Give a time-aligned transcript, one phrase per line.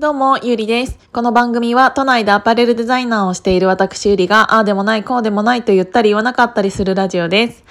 [0.00, 0.96] どうも、ゆりです。
[1.12, 7.64] この番組は都内でアパレルデザイナーをしている私ゆりが、ああでもない、こうでもないと言ったり言わなかったりするラジオです。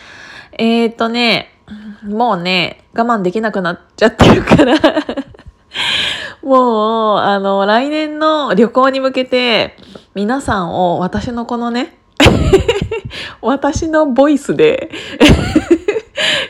[0.60, 1.58] えーとね、
[2.04, 4.76] もうね、我慢できなくなっちゃってるから
[6.44, 9.78] もう、あの、来年の旅行に向けて、
[10.14, 11.98] 皆さんを私のこのね、
[13.40, 14.92] 私のボイスで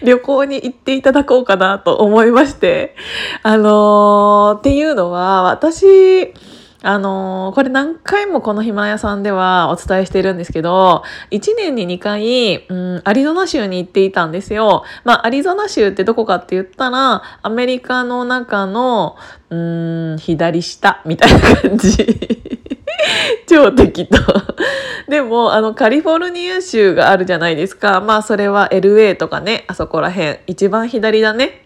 [0.07, 2.95] 旅行に行っていただこうかなと思いまして。
[3.43, 6.33] あのー、っていうのは、私、
[6.81, 14.85] あのー、これ何回もこのヒマヤさんではお伝えしてるんですけど、1年に2回、うん、アリゾナ州に行っていたんですよ。
[15.03, 19.17] まあ、アリゾナ州ってどこかって言ったら、アメリカの中の、
[19.49, 22.56] うん、左下みたいな感じ。
[23.47, 24.17] 超適当。
[25.09, 28.01] でも、あの、カリフォルニア州があるじゃないですか。
[28.01, 30.39] まあ、それは LA とかね、あそこら辺。
[30.47, 31.63] 一番左だね。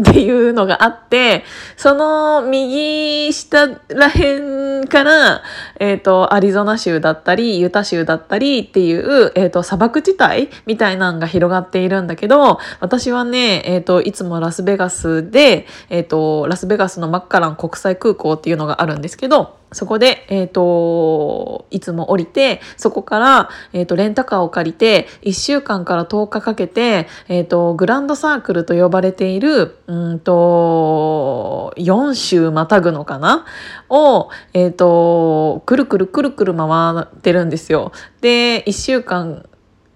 [0.00, 1.44] っていうのがあって、
[1.76, 5.42] その右下ら辺から、
[5.80, 33.44] えっ、ー、と、アリゾナ州だったり、ユタ州だったりっていう、えっ、ー、と、砂漠地帯みたいなのが広がっているんだけど、私はね、えっ、ー、と、いつもラスベガスで、えっ、と、ラスベガスのマッカラン国際空港っていうのがあるんですけど、そこで、えっ、ー、と、いつも降りて、そこから、えっ、ー、と、レンタカーを借りて、1週間から10日かけて、えっ、ー、と、グランドサークルと呼ばれている、うんと、4週またぐのかな？
[33.88, 36.68] を、えっ、と、くるくるくるくる回
[37.02, 37.92] ってるんですよ。
[38.20, 39.46] で、1週間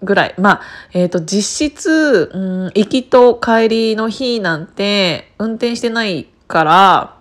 [0.03, 0.35] ぐらい。
[0.37, 0.61] まあ、
[0.93, 7.16] えっ、と、実質、うん、行きと帰りの日なんて、運転してないから、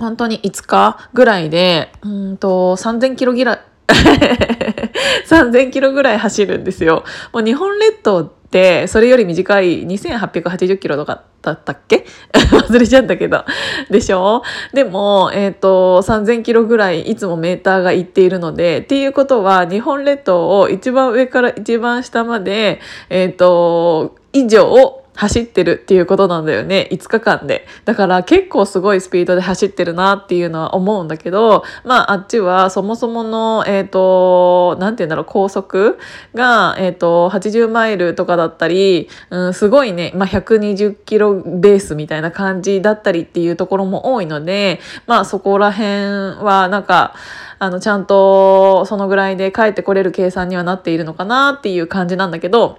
[0.00, 3.60] 本当に5日ぐらいで、うんと、3000キロぐらい、
[5.28, 7.04] 3000キロぐらい走るんですよ。
[7.32, 12.06] もう日本列島ってそれより短い2880キロとかだったっけ？
[12.50, 13.44] 忘れちゃったけど。
[13.90, 14.42] でしょ？
[14.72, 26.88] でも、えっ、ー、と、3000キロぐらいいつもメーターがいっているので、っていうことは日本列島を一番上から一番下まで、えっ、ー、と、以上を走ってるっていうことなんだよね。
[26.90, 27.66] 5日間で。
[27.84, 35.98] だから結構すごいスピードで走ってるなっていうのは思うんだけど、まああっちはそもそもの、えっ、ー、と、なんて言うんだろう、高速
[36.34, 47.14] が、えっ、ー、と、80マイルとかだったり、うん、すごいね、まあ120キロベースみたいな感じだったりっていうところも多いので、まあそこら辺はなんか、
[47.58, 52.78] あの、ちゃんとそのぐらいで帰ってこれる計算にはなっているのかなっていう感じなんだけど、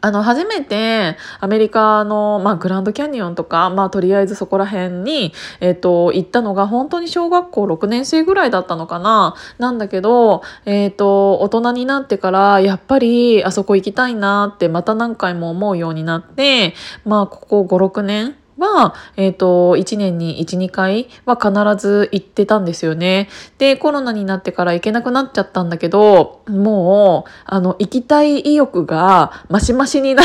[0.00, 9.34] あの、初めてアメリカの、まあ、グランドキャニオンとか、まあ、とりあえずそこら辺に、えっ、と、行ったのが本当に小学校6年生ぐらいだったのかな。
[9.58, 23.28] なんだけど、えっ、と、大人になってから、やっぱりあそこ行きたいなってまた何回も思うようになって、まあ、ここ5、6年は、えっ、ー、と、1年に1、2回は必ず行ってたんですよね。
[23.58, 30.22] で、コロナになってから行けなくなっちゃったんだけど、もう、あの、行きたい意欲がマシマシにな、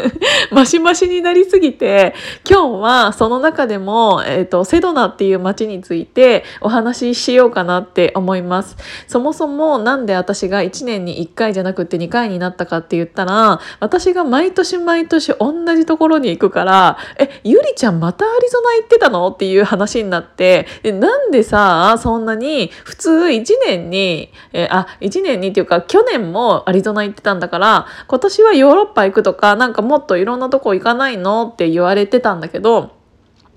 [0.52, 2.14] マシマシになりすぎて、
[2.48, 8.76] 今日はその中でも、えっ、ー、と、セドナっていう街についてお話ししようかなって思います。
[9.06, 19.28] そもそもなんで私が1年に1回じゃなくて2回になったかって言ったら、私が毎年毎年同じところに行くから、え、ゆりちゃんまたアリゾナ行ってたの？
[19.28, 31.50] っていう話になって、でなんでさ、そんなに、普通1年に、えー、あ、1年にっていうか去年もアリゾナ行ってたんだから、今年はヨーロッパ行くとか、なんかもっといろんなとこ行かないの？
[31.52, 32.92] って言われてたんだけど、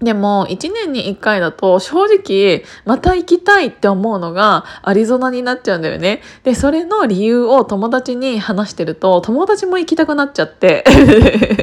[0.02, 6.22] でも、1年に1回だと、正直、また行きたいって思うのが、アリゾナになっちゃうんだよね。
[6.44, 10.86] で、それの理由を友達に話してると、友達も行きたくなっちゃって。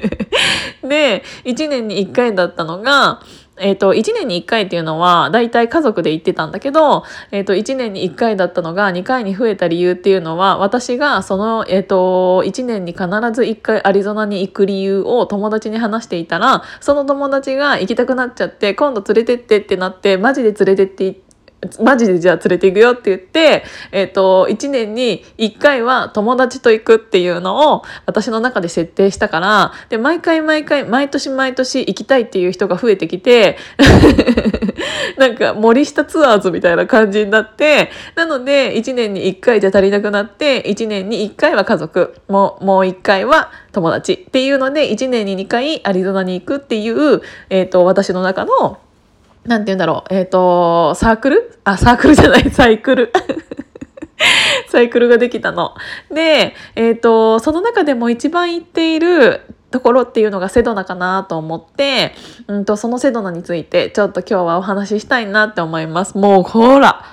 [0.84, 3.20] で、1年に1回だったのが、
[3.58, 21.25] えっ、ー、と、1年に1回っていうのは、だいたい家族で行ってたんだけど、えっ、ー、と、1年に1回だったのが2回に増えた理由っていうのは、私がその、えっ、ー、と、1年に必ず1回アリゾナに行く理由を友達に話していたら、その友達が行きたくなっちゃって、今度連れてってってなって、マジで連れてって行って、
[21.80, 33.56] マジでじゃあ連れて行くよって言って、えっ、ー、と、1年に1回は友達と行くっていうのを私の中で設定したから、で、毎回毎回、毎年毎年行きたいっていう人が増えてきて、
[35.16, 48.78] なんか森下ツアーズみたいな感じになって、なので1年に1回じゃ足りなくなって、1年に1回は家族、もう、もう1回は友達っていうので、1年に2回アリゾナに行くっていう、えっ、ー、と、私の中の
[49.46, 50.14] なんて言うんだろう。
[50.14, 51.58] えっ、ー、と、サークル？
[51.64, 53.12] あ、サークルじゃない、 サイクル。
[54.68, 55.74] サイクルができたの。
[56.12, 62.14] で、えっ、ー、と、その中でも一番行っているところっていうのがセドナかなと思って、
[62.48, 66.16] うんと、そのセドナについてちょっと今日はお話ししたいなって思います。
[66.16, 67.04] もうほら、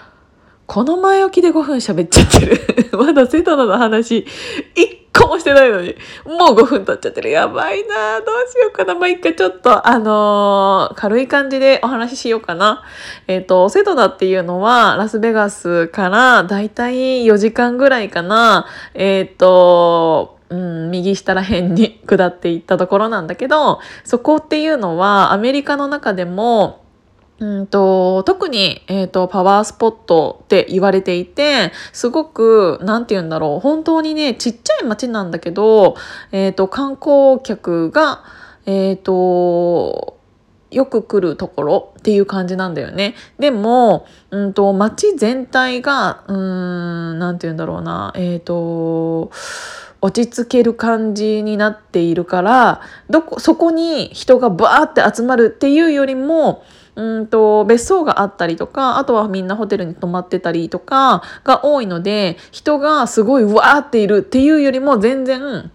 [0.74, 2.60] この前置きで5分喋っちゃってる。
[2.98, 4.26] まだセドナの話、
[4.74, 7.30] 一個もしてないのに、もう5分経っちゃってる。
[7.30, 8.96] やばいなどうしようかな。
[8.96, 12.82] まあ、一回ちょっと、あのー、軽い感じでお話ししようかな。
[13.28, 18.66] えっ、ー、と、セドナっていうのは、ラスベガスからだいたい4時間ぐらいかな。
[18.96, 26.83] えっ、ー、と、うん、右下ら辺に 下っていったところなんだけど、そこっていうのはアメリカの中でも
[27.40, 35.96] うんと特に、えーと、パワースポットって言われていてすごく何て言うんだろう本当にねちっちゃい町なんだけど、
[36.32, 38.24] えーと、観光客が
[38.66, 40.18] え、ー、と
[40.72, 43.16] よく来るところっていう感じなんだよね。
[43.38, 49.32] でも、うんと、街全体が、うん、なんて言うんだろうな、え、ー、と、
[50.02, 56.64] 落ち着ける感じになっているから、どこ、そこに人がバーって集まるっていうよりも、
[56.96, 65.72] うんと別荘があったりとかあとはみんなホテルに泊まってたりとかが多いので人がすごいわーっているっていうよりも全然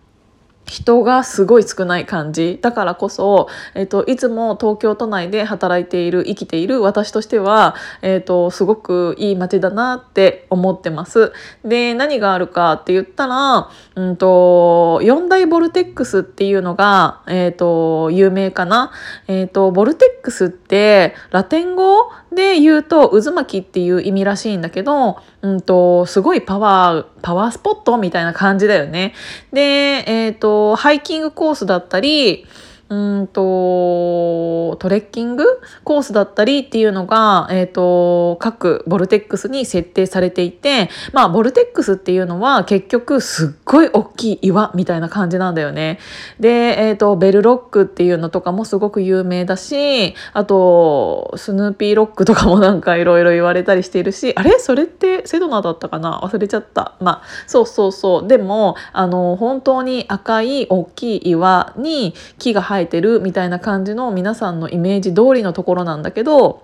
[0.69, 2.59] 人がすごい少ない感じ。
[2.61, 11.33] だからこそ、えっと、いつも東京都内で働いている生きている私としては、えっと、すごくいい街だなって思ってます。
[11.65, 18.93] で何があるかって言ったら、うんと、四大ボルテックスっていうのが、えっと、有名かな、
[19.27, 29.15] えっと、ボルテックスってラテン語で言うと渦巻きっていう意味らしいんだけど、うんと、すごいパワーパワースポットみたいな感じだよね。
[29.53, 29.61] で、
[30.07, 32.47] えっ、ー、とハイキングコースだったり
[32.91, 35.45] うんと、トレッキング？
[35.85, 45.99] コースだったりっていうのが、えっ、ー、と、各ボルテックスに設定されていて、まあ、ボルテックスっていうのは結局すっごい大きい岩みたいな感じなんだよね。
[46.41, 46.49] で、
[46.81, 54.59] えっ、ー、と、ベルロックっていうのとかもすごく有名だし、あと、スヌーピーロックとかもなんかいろいろ言われたりしているし、あれ？
[54.59, 56.21] それってセドナだったかな？
[56.23, 56.95] 忘れちゃった。
[57.01, 58.29] まあ、そうそうそう。
[58.29, 66.63] でも、あの、本当に赤い大きい岩に木が生ええてるみたいな感じの皆さんのイメージ通りのところなんだけど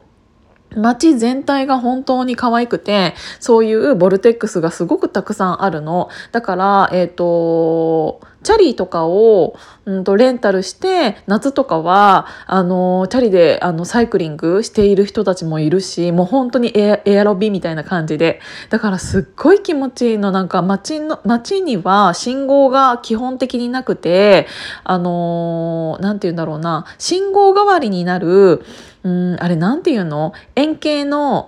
[0.76, 6.08] 街全体が本当に可愛くて、そういうボルテックスがすごくたくさんあるの。
[6.32, 9.56] だから、えっ、ー、と、チャリとかを、
[9.86, 18.40] うんと、レンタルして、夏とかは、あの、チャリで、あの、サイクリングしている人たちもいるし、もう本当にエアロビみたいな感じで。
[18.68, 20.30] だからすっごい気持ちいいの。
[20.30, 24.46] なんか街の、街には信号が基本的になくて、
[24.84, 28.62] あの、なんて言うんだろうな、信号代わりになる、
[29.04, 30.32] うん、あれなんていうの？
[30.56, 31.46] 円形の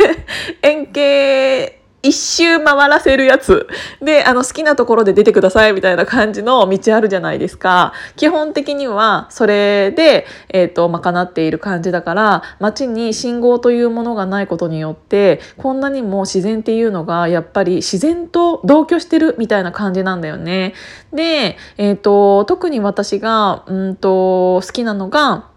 [0.62, 3.66] 円形一周回らせるやつ。
[4.00, 7.92] で、あの、好きなところで出てくださいみたいな感じの道あるじゃないですか。
[8.14, 20.74] 基本的には、それで、えっ、ー、と、賄っている感じだから、街に信号というものがないことによって、こんなにも自然っていうのが、やっぱり自然と同居してるみたいな感じなんだよね。
[21.12, 25.55] で、えっ、ー、と、特に私が、うんと、好きなのが、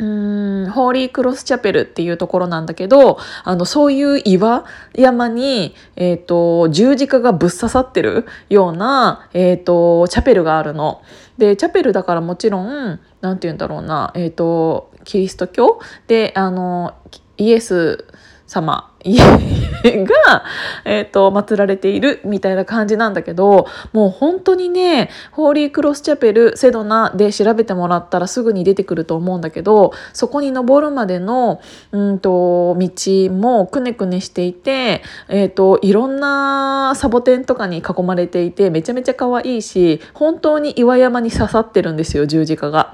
[0.00, 0.04] う
[0.66, 4.64] んホーリークロスチャペルっていうところなんだけどあのそういう岩
[4.94, 11.02] 山に、えーと、十字架がぶっ刺さってるような、えーと、チャペルがあるの。
[11.36, 15.80] でチャペルだからもちろん何て言うんだろうな、えーとキリスト教？
[16.08, 16.94] であの
[17.36, 18.04] イエス
[18.50, 20.44] 様 が、
[20.84, 31.60] えっ、ー、と、祀られているみたいな感じなんだけど、もう本当にね、ホーリークロスチャペル、セドナで調べてもらったらすぐに出てくると思うんだけど、そこに登るまでの、
[31.92, 32.90] うんと、道
[33.30, 42.89] もくねくねしていて、えっ、ー、と、いろんなサボテンとかに囲まれていて、めちゃめちゃ可愛いし、本当に岩山に刺さってるんですよ、十字架が。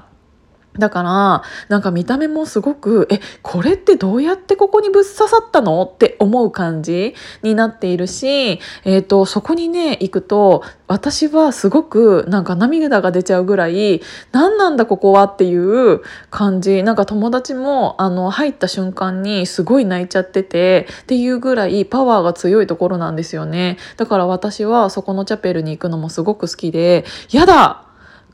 [0.77, 16.83] だから、なんか見た目もすごく、え、これってどうやってここにぶっ刺さったのって思う感じになっているし、えっ、ー、と、そこにね、行くと、私はすごくなんか涙が出ちゃうぐらい、何なんだここはっていう感じ。
[16.83, 23.77] なんか友達も、あの、入った瞬間にすごい泣いちゃってて、っていうぐらいパワーが強いところなんですよね。
[23.97, 27.86] だから私はそこのチャペルに行くのもすごく好きで、やだ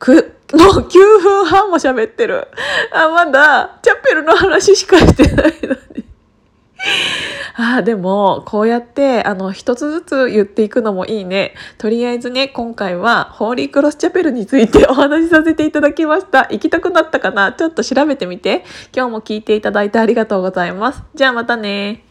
[0.04, 2.50] く、もう9分半も喋ってる。
[2.92, 6.04] あ、まだ、チャペルの話しかしてないのに。
[7.56, 11.54] あでも、こうやって、あの、一つずつ言っていくのもいいね。
[11.78, 16.48] とりあえずね、今回は、ホーリークロスチャペルについてお話しさせていただきました。
[16.52, 17.54] 行きたくなったかな？
[17.54, 18.66] ちょっと調べてみて。
[18.94, 21.04] 今日も聞いていただいてありがとうございます。
[21.16, 22.04] じゃあまたね